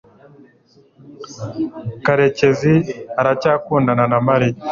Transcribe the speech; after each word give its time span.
karekezi 2.05 2.73
aracyakundana 3.19 4.03
na 4.11 4.19
mariya 4.27 4.57